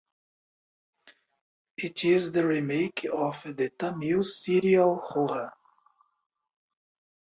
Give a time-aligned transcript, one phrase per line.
[1.77, 5.51] It is the remake of the Tamil serial Roja.